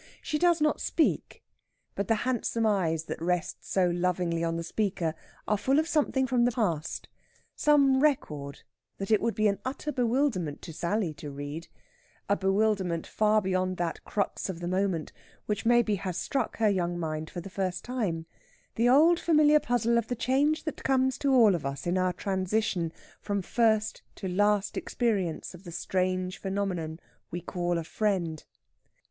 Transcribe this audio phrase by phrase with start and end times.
[0.19, 1.43] She does not speak;
[1.93, 5.13] but the handsome eyes that rest so lovingly on the speaker
[5.47, 7.07] are full of something from the past
[7.55, 8.63] some record
[8.97, 11.67] that it would be an utter bewilderment to Sally to read
[12.27, 15.13] a bewilderment far beyond that crux of the moment
[15.45, 18.25] which maybe has struck her young mind for the first time
[18.73, 22.11] the old familiar puzzle of the change that comes to all of us in our
[22.13, 22.91] transition
[23.21, 26.99] from first to last experience of the strange phenomenon
[27.29, 28.45] we call a friend.